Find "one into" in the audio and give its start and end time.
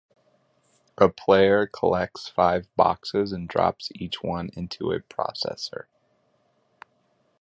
4.23-4.91